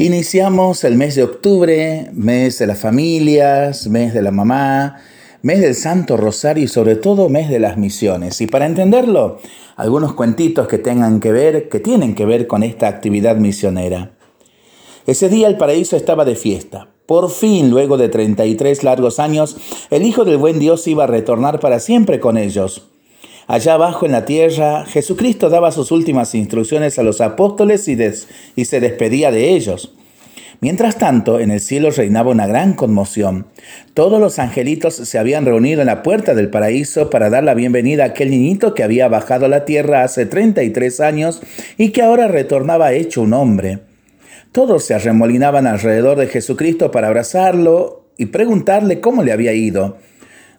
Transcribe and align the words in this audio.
Iniciamos 0.00 0.84
el 0.84 0.94
mes 0.94 1.16
de 1.16 1.24
octubre, 1.24 2.08
mes 2.12 2.60
de 2.60 2.68
las 2.68 2.78
familias, 2.78 3.88
mes 3.88 4.14
de 4.14 4.22
la 4.22 4.30
mamá, 4.30 4.98
mes 5.42 5.60
del 5.60 5.74
Santo 5.74 6.16
Rosario 6.16 6.62
y 6.62 6.68
sobre 6.68 6.94
todo 6.94 7.28
mes 7.28 7.48
de 7.48 7.58
las 7.58 7.76
misiones. 7.76 8.40
Y 8.40 8.46
para 8.46 8.66
entenderlo, 8.66 9.40
algunos 9.74 10.12
cuentitos 10.12 10.68
que 10.68 10.78
tengan 10.78 11.18
que 11.18 11.32
ver, 11.32 11.68
que 11.68 11.80
tienen 11.80 12.14
que 12.14 12.26
ver 12.26 12.46
con 12.46 12.62
esta 12.62 12.86
actividad 12.86 13.38
misionera. 13.38 14.12
Ese 15.04 15.28
día 15.28 15.48
el 15.48 15.56
paraíso 15.56 15.96
estaba 15.96 16.24
de 16.24 16.36
fiesta. 16.36 16.86
Por 17.04 17.28
fin, 17.28 17.68
luego 17.68 17.96
de 17.96 18.08
33 18.08 18.84
largos 18.84 19.18
años, 19.18 19.56
el 19.90 20.04
Hijo 20.04 20.24
del 20.24 20.36
Buen 20.36 20.60
Dios 20.60 20.86
iba 20.86 21.04
a 21.04 21.08
retornar 21.08 21.58
para 21.58 21.80
siempre 21.80 22.20
con 22.20 22.36
ellos. 22.38 22.88
Allá 23.48 23.72
abajo 23.72 24.04
en 24.04 24.12
la 24.12 24.26
tierra, 24.26 24.84
Jesucristo 24.84 25.48
daba 25.48 25.72
sus 25.72 25.90
últimas 25.90 26.34
instrucciones 26.34 26.98
a 26.98 27.02
los 27.02 27.22
apóstoles 27.22 27.88
y, 27.88 28.64
se 28.66 28.80
despedía 28.80 29.30
de 29.30 29.52
ellos. 29.52 29.94
Mientras 30.60 30.98
tanto, 30.98 31.40
en 31.40 31.50
el 31.50 31.60
cielo 31.60 31.90
reinaba 31.90 32.30
una 32.30 32.46
gran 32.46 32.74
conmoción. 32.74 33.46
Todos 33.94 34.20
los 34.20 34.38
angelitos 34.38 34.96
se 34.96 35.18
habían 35.18 35.46
reunido 35.46 35.80
en 35.80 35.86
la 35.86 36.02
puerta 36.02 36.34
del 36.34 36.50
paraíso 36.50 37.08
para 37.08 37.30
dar 37.30 37.42
la 37.42 37.54
bienvenida 37.54 38.02
a 38.02 38.08
aquel 38.08 38.30
niñito 38.32 38.74
que 38.74 38.82
había 38.82 39.08
bajado 39.08 39.46
a 39.46 39.48
la 39.48 39.64
tierra 39.64 40.02
hace 40.02 40.26
33 40.26 41.00
años 41.00 41.40
y 41.78 41.88
que 41.92 42.02
ahora 42.02 42.28
retornaba 42.28 42.92
hecho 42.92 43.22
un 43.22 43.32
hombre. 43.32 43.78
Todos 44.52 44.84
se 44.84 44.92
arremolinaban 44.92 45.66
alrededor 45.66 46.18
de 46.18 46.26
Jesucristo 46.26 46.90
para 46.90 47.06
abrazarlo 47.06 48.04
y 48.18 48.26
preguntarle 48.26 49.00
cómo 49.00 49.22
le 49.22 49.32
había 49.32 49.54
ido. 49.54 49.96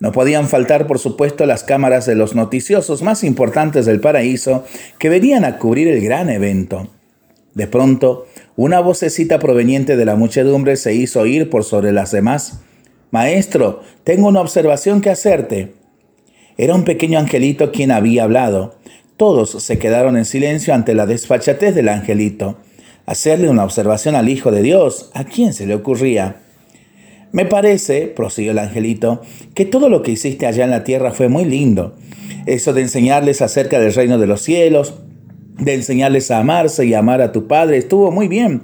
No 0.00 0.12
podían 0.12 0.48
faltar, 0.48 0.86
por 0.86 0.98
supuesto, 0.98 1.46
las 1.46 1.64
cámaras 1.64 2.06
de 2.06 2.14
los 2.14 2.34
noticiosos 2.34 3.02
más 3.02 3.24
importantes 3.24 3.86
del 3.86 4.00
paraíso 4.00 4.64
que 4.98 5.08
venían 5.08 5.44
a 5.44 5.58
cubrir 5.58 5.88
el 5.88 6.00
gran 6.00 6.28
evento. 6.30 6.88
De 7.54 7.66
pronto, 7.66 8.26
una 8.56 8.80
vocecita 8.80 9.38
proveniente 9.38 9.96
de 9.96 10.04
la 10.04 10.16
muchedumbre 10.16 10.76
se 10.76 10.94
hizo 10.94 11.20
oír 11.20 11.48
por 11.48 11.64
sobre 11.64 11.92
las 11.92 12.10
demás. 12.10 12.60
Maestro, 13.12 13.82
tengo 14.02 14.26
una 14.26 14.40
observación 14.40 15.00
que 15.00 15.10
hacerte. 15.10 15.74
Era 16.56 16.74
un 16.74 16.84
pequeño 16.84 17.18
angelito 17.18 17.70
quien 17.70 17.92
había 17.92 18.24
hablado. 18.24 18.74
Todos 19.16 19.50
se 19.50 19.78
quedaron 19.78 20.16
en 20.16 20.24
silencio 20.24 20.74
ante 20.74 20.94
la 20.94 21.06
desfachatez 21.06 21.74
del 21.74 21.88
angelito. 21.88 22.58
Hacerle 23.06 23.48
una 23.48 23.64
observación 23.64 24.16
al 24.16 24.28
Hijo 24.28 24.50
de 24.50 24.62
Dios, 24.62 25.10
¿a 25.14 25.24
quién 25.24 25.52
se 25.52 25.66
le 25.66 25.74
ocurría? 25.74 26.43
Me 27.34 27.46
parece, 27.46 28.06
prosiguió 28.06 28.52
el 28.52 28.60
angelito, 28.60 29.20
que 29.54 29.64
todo 29.64 29.88
lo 29.88 30.02
que 30.02 30.12
hiciste 30.12 30.46
allá 30.46 30.62
en 30.62 30.70
la 30.70 30.84
tierra 30.84 31.10
fue 31.10 31.28
muy 31.28 31.44
lindo. 31.44 31.96
Eso 32.46 32.72
de 32.72 32.82
enseñarles 32.82 33.42
acerca 33.42 33.80
del 33.80 33.92
reino 33.92 34.18
de 34.18 34.28
los 34.28 34.40
cielos, 34.40 34.94
de 35.58 35.74
enseñarles 35.74 36.30
a 36.30 36.38
amarse 36.38 36.86
y 36.86 36.94
amar 36.94 37.20
a 37.20 37.32
tu 37.32 37.48
Padre, 37.48 37.78
estuvo 37.78 38.12
muy 38.12 38.28
bien. 38.28 38.62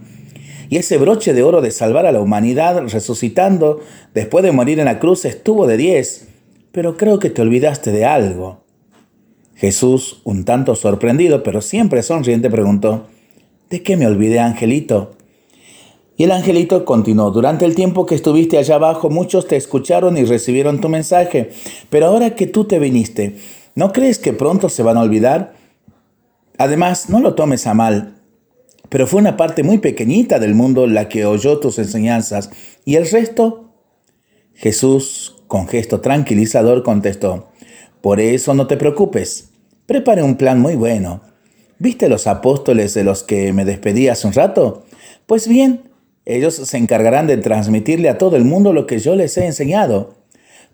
Y 0.69 0.77
ese 0.77 0.99
broche 0.99 1.35
de 1.35 1.43
oro 1.43 1.63
de 1.63 1.73
salvar 1.73 2.07
a 2.07 2.13
la 2.13 2.21
humanidad 2.21 2.81
resucitando 2.87 3.81
después 4.15 4.45
de 4.45 4.53
morir 4.53 4.79
en 4.79 4.85
la 4.85 5.01
cruz 5.01 5.25
estuvo 5.25 5.67
de 5.67 5.77
diez. 5.77 6.29
Pero 6.71 6.97
creo 6.97 7.19
que 7.19 7.31
te 7.31 7.43
olvidaste 7.43 7.91
de 7.91 8.05
algo. 8.05 8.63
Jesús, 9.57 10.21
un 10.23 10.45
tanto 10.45 10.77
sorprendido, 10.77 11.43
pero 11.43 11.61
siempre 11.61 12.05
sonriente, 12.05 12.49
preguntó, 12.49 13.09
¿De 13.69 13.83
qué 13.83 13.97
me 13.97 14.07
olvidé, 14.07 14.39
angelito? 14.39 15.17
Y 16.21 16.25
el 16.25 16.33
angelito 16.33 16.85
continuó, 16.85 17.31
durante 17.31 17.65
el 17.65 17.75
tiempo 17.75 18.05
que 18.05 18.15
estuviste 18.15 18.59
allá 18.59 18.75
abajo 18.75 19.09
muchos 19.09 19.49
te 19.49 19.57
escucharon 19.57 20.19
y 20.19 20.25
recibieron 20.25 20.79
tu 20.79 20.91
mensaje, 20.91 21.49
pero 21.89 22.09
ahora 22.09 22.35
que 22.35 22.47
tú 22.47 22.67
te 22.67 22.79
viniste, 22.79 23.39
¿no 23.75 23.91
crees 23.91 24.19
que 24.19 24.35
pronto 24.35 24.69
se 24.69 24.83
van 24.83 24.99
a 24.99 25.01
olvidar? 25.01 25.55
Además, 26.59 27.09
no 27.09 27.21
lo 27.21 27.35
tomes 27.35 27.67
a 27.67 27.73
mal, 27.73 28.21
pero 28.91 29.07
fue 29.07 29.19
una 29.19 29.39
parte 29.39 29.63
muy 29.63 29.79
pequeñita 29.79 30.39
del 30.39 30.55
mundo 30.55 30.87
la 30.87 31.09
que 31.09 31.25
oyó 31.25 31.59
tus 31.59 31.79
enseñanzas, 31.79 32.51
y 32.85 32.97
el 32.97 33.11
resto... 33.11 33.71
Jesús, 34.53 35.43
con 35.47 35.69
gesto 35.69 36.03
tranquilizador, 36.03 36.83
contestó, 36.83 37.49
por 38.03 38.21
eso 38.21 38.53
no 38.53 38.67
te 38.67 38.77
preocupes, 38.77 39.53
prepare 39.87 40.23
un 40.23 40.37
plan 40.37 40.61
muy 40.61 40.77
bueno. 40.77 41.23
¿Viste 41.79 42.11
los 42.11 42.27
apóstoles 42.27 42.93
de 42.93 43.05
los 43.05 43.23
que 43.23 43.55
me 43.55 43.65
despedí 43.65 44.09
hace 44.09 44.27
un 44.27 44.35
rato? 44.35 44.85
Pues 45.25 45.49
bien, 45.49 45.90
ellos 46.27 46.55
se 46.55 46.77
encargarán 46.77 47.27
de 47.27 47.37
transmitirle 47.37 48.09
a 48.09 48.19
todo 48.19 48.37
el 48.37 48.45
mundo 48.45 48.73
lo 48.73 48.87
que 48.87 48.99
yo 48.99 49.15
les 49.15 49.37
he 49.37 49.47
enseñado. 49.47 50.15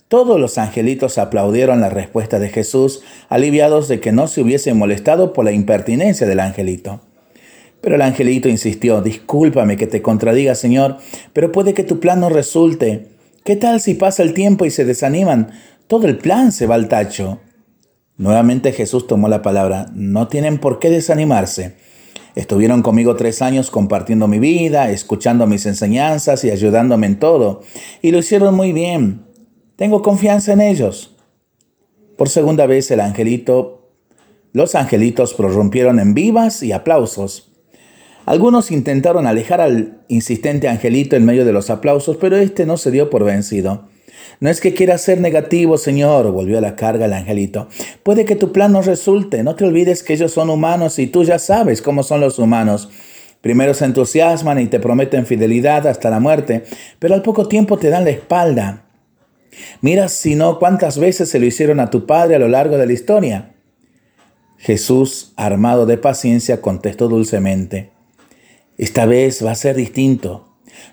Todos 0.08 0.38
los 0.38 0.58
angelitos 0.58 1.18
aplaudieron 1.18 1.80
la 1.80 1.88
respuesta 1.88 2.38
de 2.38 2.48
Jesús, 2.48 3.02
aliviados 3.28 3.88
de 3.88 3.98
que 4.00 4.12
no 4.12 4.28
se 4.28 4.40
hubiesen 4.40 4.76
molestado 4.76 5.32
por 5.32 5.44
la 5.44 5.52
impertinencia 5.52 6.26
del 6.26 6.40
angelito. 6.40 7.00
Pero 7.80 7.96
el 7.96 8.02
angelito 8.02 8.48
insistió, 8.48 9.02
discúlpame 9.02 9.76
que 9.76 9.86
te 9.86 10.02
contradiga, 10.02 10.54
Señor, 10.54 10.98
pero 11.32 11.52
puede 11.52 11.74
que 11.74 11.84
tu 11.84 12.00
plan 12.00 12.20
no 12.20 12.28
resulte. 12.28 13.08
¿Qué 13.44 13.56
tal 13.56 13.80
si 13.80 13.94
pasa 13.94 14.22
el 14.22 14.34
tiempo 14.34 14.64
y 14.64 14.70
se 14.70 14.84
desaniman? 14.84 15.52
Todo 15.86 16.06
el 16.06 16.18
plan 16.18 16.52
se 16.52 16.66
va 16.66 16.74
al 16.74 16.88
tacho. 16.88 17.40
Nuevamente 18.16 18.72
Jesús 18.72 19.06
tomó 19.06 19.28
la 19.28 19.42
palabra, 19.42 19.86
no 19.94 20.28
tienen 20.28 20.58
por 20.58 20.78
qué 20.78 20.90
desanimarse. 20.90 21.76
Estuvieron 22.36 22.82
conmigo 22.82 23.16
tres 23.16 23.40
años 23.40 23.70
compartiendo 23.70 24.28
mi 24.28 24.38
vida, 24.38 24.90
escuchando 24.90 25.46
mis 25.46 25.64
enseñanzas 25.64 26.44
y 26.44 26.50
ayudándome 26.50 27.06
en 27.06 27.18
todo. 27.18 27.62
Y 28.02 28.10
lo 28.10 28.18
hicieron 28.18 28.54
muy 28.54 28.74
bien. 28.74 29.24
Tengo 29.76 30.02
confianza 30.02 30.52
en 30.52 30.60
ellos. 30.60 31.16
Por 32.18 32.28
segunda 32.28 32.66
vez 32.66 32.90
el 32.90 33.00
angelito, 33.00 33.90
los 34.52 34.74
angelitos 34.74 35.32
prorrumpieron 35.32 35.98
en 35.98 36.12
vivas 36.12 36.62
y 36.62 36.72
aplausos. 36.72 37.52
Algunos 38.26 38.70
intentaron 38.70 39.26
alejar 39.26 39.62
al 39.62 40.02
insistente 40.08 40.68
angelito 40.68 41.16
en 41.16 41.24
medio 41.24 41.46
de 41.46 41.54
los 41.54 41.70
aplausos, 41.70 42.18
pero 42.18 42.36
este 42.36 42.66
no 42.66 42.76
se 42.76 42.90
dio 42.90 43.08
por 43.08 43.24
vencido. 43.24 43.88
No 44.40 44.50
es 44.50 44.60
que 44.60 44.74
quiera 44.74 44.98
ser 44.98 45.20
negativo, 45.20 45.78
Señor, 45.78 46.30
volvió 46.30 46.58
a 46.58 46.60
la 46.60 46.76
carga 46.76 47.06
el 47.06 47.12
angelito. 47.12 47.68
Puede 48.02 48.24
que 48.24 48.36
tu 48.36 48.52
plan 48.52 48.72
no 48.72 48.82
resulte. 48.82 49.42
No 49.42 49.54
te 49.56 49.64
olvides 49.64 50.02
que 50.02 50.12
ellos 50.12 50.32
son 50.32 50.50
humanos 50.50 50.98
y 50.98 51.06
tú 51.06 51.24
ya 51.24 51.38
sabes 51.38 51.80
cómo 51.80 52.02
son 52.02 52.20
los 52.20 52.38
humanos. 52.38 52.90
Primero 53.40 53.74
se 53.74 53.84
entusiasman 53.84 54.58
y 54.58 54.66
te 54.66 54.80
prometen 54.80 55.26
fidelidad 55.26 55.86
hasta 55.86 56.10
la 56.10 56.20
muerte, 56.20 56.64
pero 56.98 57.14
al 57.14 57.22
poco 57.22 57.46
tiempo 57.46 57.78
te 57.78 57.90
dan 57.90 58.04
la 58.04 58.10
espalda. 58.10 58.86
Mira 59.80 60.08
si 60.08 60.34
no 60.34 60.58
cuántas 60.58 60.98
veces 60.98 61.30
se 61.30 61.38
lo 61.38 61.46
hicieron 61.46 61.80
a 61.80 61.90
tu 61.90 62.06
padre 62.06 62.36
a 62.36 62.38
lo 62.38 62.48
largo 62.48 62.76
de 62.76 62.86
la 62.86 62.92
historia. 62.92 63.54
Jesús, 64.58 65.32
armado 65.36 65.86
de 65.86 65.98
paciencia, 65.98 66.60
contestó 66.60 67.08
dulcemente, 67.08 67.92
Esta 68.78 69.06
vez 69.06 69.44
va 69.44 69.52
a 69.52 69.54
ser 69.54 69.76
distinto. 69.76 70.45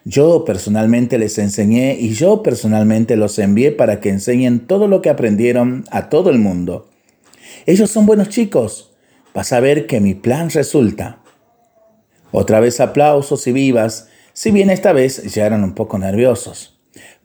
Yo 0.05 0.45
personalmente 0.45 1.17
les 1.17 1.38
enseñé 1.38 1.97
y 1.99 2.13
yo 2.13 2.44
personalmente 2.44 3.16
los 3.16 3.39
envié 3.39 3.71
para 3.71 3.99
que 3.99 4.09
enseñen 4.09 4.61
todo 4.61 4.88
lo 4.88 5.01
que 5.01 5.09
aprendieron 5.09 5.85
a 5.91 6.09
todo 6.09 6.29
el 6.29 6.39
mundo. 6.39 6.89
Ellos 7.66 7.89
son 7.89 8.05
buenos 8.05 8.29
chicos. 8.29 8.91
Vas 9.33 9.53
a 9.53 9.59
ver 9.59 9.88
que 9.88 9.99
mi 9.99 10.13
plan 10.13 10.49
resulta. 10.49 11.19
Otra 12.31 12.59
vez 12.59 12.79
aplausos 12.79 13.47
y 13.47 13.51
vivas, 13.51 14.09
si 14.33 14.51
bien 14.51 14.69
esta 14.69 14.91
vez 14.91 15.23
ya 15.33 15.45
eran 15.45 15.63
un 15.63 15.73
poco 15.73 15.97
nerviosos. 15.97 16.79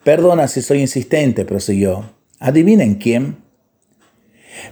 Perdona 0.05 0.49
si 0.49 0.63
soy 0.63 0.81
insistente, 0.81 1.45
prosiguió. 1.45 2.11
Adivinen 2.39 2.95
quién. 2.95 3.39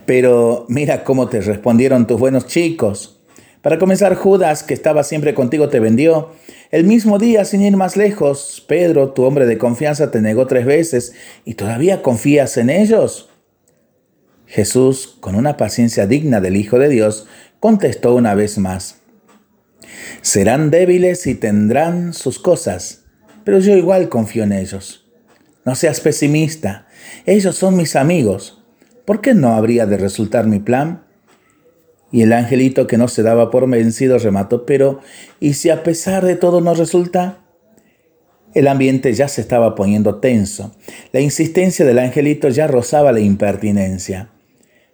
Pero 0.05 0.67
mira 0.69 1.05
cómo 1.05 1.29
te 1.29 1.41
respondieron 1.41 2.07
tus 2.07 2.19
buenos 2.19 2.47
chicos. 2.47 3.16
Para 3.67 3.81
comenzar, 3.81 4.15
Judas, 4.15 4.63
que 4.63 4.75
estaba 4.75 5.03
siempre 5.03 5.35
contigo, 5.35 5.69
te 5.69 5.81
vendió. 5.81 6.31
El 6.71 6.85
mismo 6.85 7.19
día, 7.19 7.45
sin 7.45 7.63
ir 7.63 7.77
más 7.77 7.97
lejos, 7.97 8.65
Pedro, 8.69 9.11
tu 9.11 9.25
hombre 9.25 9.45
de 9.45 9.59
confianza, 9.59 10.13
te 10.13 10.21
negó 10.21 10.47
tres 10.47 10.65
veces 10.65 11.15
y 11.45 11.55
todavía 11.55 12.01
confías 12.01 12.59
en 12.59 12.71
ellos. 12.71 13.29
Jesús, 14.47 15.17
con 15.19 15.35
una 15.35 15.57
paciencia 15.57 16.07
digna 16.07 16.41
del 16.41 16.55
Hijo 16.55 16.79
de 16.79 16.89
Dios, 16.89 17.27
contestó 17.59 18.15
una 18.15 18.37
vez 18.37 18.57
más. 18.57 19.01
Serán 20.21 20.71
débiles 20.71 21.27
y 21.27 21.35
tendrán 21.35 22.13
sus 22.13 22.39
cosas, 22.39 23.03
pero 23.43 23.59
yo 23.59 23.77
igual 23.77 24.09
confío 24.09 24.45
en 24.45 24.53
ellos. 24.53 25.09
No 25.65 25.75
seas 25.75 25.99
pesimista, 25.99 26.87
ellos 27.25 27.57
son 27.57 27.77
mis 27.77 27.97
amigos. 27.97 28.63
¿Por 29.05 29.21
qué 29.21 29.35
no 29.35 29.57
habría 29.57 29.87
de 29.87 29.97
resultar 29.97 30.47
mi 30.47 30.61
plan? 30.61 31.06
Y 32.13 32.23
el 32.23 32.33
angelito 32.33 32.87
que 32.87 32.99
no 32.99 33.09
se 33.09 33.23
daba 33.23 33.51
por 33.51 33.69
vencido 33.69 34.19
remató, 34.19 34.65
pero 34.65 35.01
¿y 35.41 35.55
si 35.55 35.71
a 35.71 35.83
pesar 35.83 36.25
de 36.25 36.37
todo 36.37 36.61
no 36.61 36.75
resulta? 36.75 37.39
El 38.55 38.69
ambiente 38.69 39.13
ya 39.13 39.29
se 39.29 39.41
estaba 39.41 39.75
poniendo 39.75 40.17
tenso. 40.17 40.75
La 41.13 41.21
insistencia 41.21 41.85
del 41.85 41.99
angelito 41.99 42.49
ya 42.49 42.67
rozaba 42.67 43.13
la 43.13 43.21
impertinencia. 43.21 44.31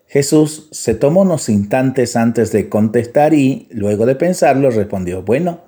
Jesús 0.09 0.69
se 0.73 0.95
tomó 0.95 1.23
unos 1.23 1.49
instantes 1.49 2.17
antes 2.17 2.51
de 2.53 2.69
contestar 2.69 3.35
y, 3.35 3.69
luego 3.71 4.05
de 4.05 4.15
pensarlo, 4.15 4.71
respondió, 4.71 5.23
bueno, 5.23 5.61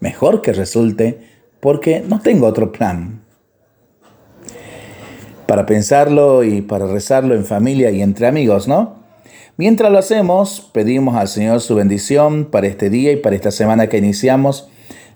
mejor 0.00 0.42
que 0.42 0.52
resulte, 0.52 1.18
porque 1.60 2.02
no 2.06 2.20
tengo 2.20 2.46
otro 2.46 2.72
plan. 2.72 3.22
Para 5.46 5.66
pensarlo 5.66 6.44
y 6.44 6.62
para 6.62 6.86
rezarlo 6.86 7.34
en 7.34 7.44
familia 7.44 7.90
y 7.90 8.02
entre 8.02 8.26
amigos, 8.26 8.66
¿no? 8.68 8.99
Mientras 9.56 9.92
lo 9.92 9.98
hacemos, 9.98 10.70
pedimos 10.72 11.16
al 11.16 11.28
Señor 11.28 11.60
su 11.60 11.74
bendición 11.74 12.46
para 12.46 12.66
este 12.66 12.90
día 12.90 13.12
y 13.12 13.16
para 13.16 13.36
esta 13.36 13.50
semana 13.50 13.88
que 13.88 13.98
iniciamos. 13.98 14.68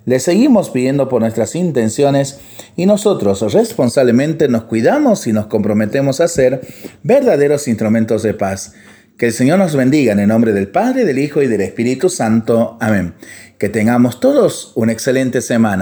le 0.07 0.21
seguimos 0.21 0.69
pidiendo 0.69 1.09
por 1.09 1.23
nuestras 1.23 1.55
intenciones 1.55 2.41
y 2.77 2.85
nosotros 2.85 3.53
responsablemente 3.55 4.49
nos 4.49 4.65
cuidamos 4.65 5.27
y 5.27 5.33
nos 5.33 5.47
comprometemos 5.47 6.21
a 6.21 6.29
ser 6.29 6.61
verdaderos 7.03 7.69
instrumentos 7.69 8.23
de 8.23 8.35
paz. 8.35 8.75
Que 9.17 9.27
el 9.27 9.33
Señor 9.33 9.61
nos 9.61 9.77
bendiga 9.77 10.13
en 10.13 10.19
el 10.19 10.29
nombre 10.29 10.53
del 10.53 10.69
Padre, 10.69 11.05
del 11.05 11.19
Hijo 11.19 11.41
y 11.41 11.47
del 11.47 11.61
Espíritu 11.61 12.11
Santo. 12.11 12.77
Amén. 12.81 13.15
Que 13.59 13.69
tengamos 13.69 14.21
todos 14.21 14.73
una 14.75 14.93
excelente 14.93 15.41
semana. 15.41 15.73